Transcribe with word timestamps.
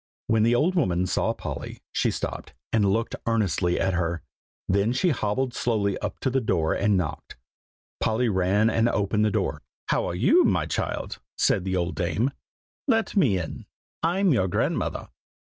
When 0.25 0.41
the 0.41 0.55
old 0.55 0.73
woman 0.73 1.05
saw 1.05 1.31
Polly, 1.35 1.83
she 1.91 2.09
stopped, 2.09 2.53
and 2.73 2.91
looked 2.91 3.15
earnestly 3.27 3.79
at 3.79 3.93
her; 3.93 4.23
then 4.67 4.93
she 4.93 5.09
hobbled 5.11 5.53
slowly 5.53 5.95
up 5.99 6.19
to 6.21 6.31
the 6.31 6.41
door 6.41 6.73
and 6.73 6.97
knocked. 6.97 7.37
Polly 7.99 8.27
ran 8.27 8.67
and 8.67 8.89
opened 8.89 9.23
the 9.25 9.29
door. 9.29 9.61
"How 9.89 10.07
are 10.07 10.15
you, 10.15 10.43
my 10.43 10.65
child?" 10.65 11.19
said 11.37 11.65
the 11.65 11.75
old 11.75 11.93
dame; 11.95 12.31
"let 12.87 13.15
me 13.15 13.37
in. 13.37 13.67
I'm 14.01 14.33
your 14.33 14.47
grandmother." 14.47 15.09